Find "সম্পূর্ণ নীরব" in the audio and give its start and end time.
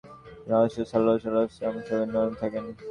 1.79-2.33